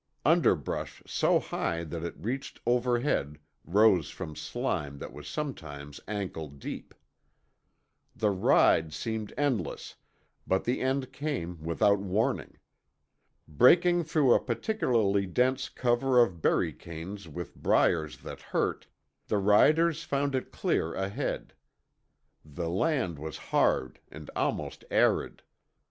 [0.25, 6.95] Underbrush so high that it reached overhead rose from slime that was sometimes ankle deep.
[8.15, 9.93] The ride seemed endless,
[10.47, 12.57] but the end came without warning.
[13.47, 18.87] Breaking through a particularly dense cover of berry canes with briars that hurt,
[19.27, 21.53] the riders found it clear ahead.
[22.43, 25.43] The land was hard and almost arid.